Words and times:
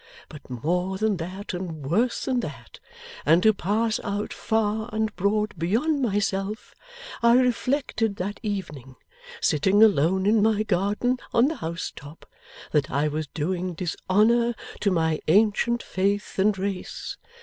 But 0.29 0.49
more 0.49 0.97
than 0.97 1.17
that, 1.17 1.53
and 1.53 1.85
worse 1.85 2.25
than 2.25 2.39
that, 2.39 2.79
and 3.23 3.43
to 3.43 3.53
pass 3.53 3.99
out 4.03 4.33
far 4.33 4.89
and 4.91 5.15
broad 5.15 5.53
beyond 5.59 6.01
myself 6.01 6.73
I 7.21 7.33
reflected 7.33 8.15
that 8.15 8.39
evening, 8.41 8.95
sitting 9.39 9.83
alone 9.83 10.25
in 10.25 10.41
my 10.41 10.63
garden 10.63 11.19
on 11.35 11.49
the 11.49 11.57
housetop, 11.57 12.25
that 12.71 12.89
I 12.89 13.09
was 13.09 13.27
doing 13.27 13.75
dishonour 13.75 14.55
to 14.79 14.89
my 14.89 15.19
ancient 15.27 15.83
faith 15.83 16.39
and 16.39 16.57
race. 16.57 17.17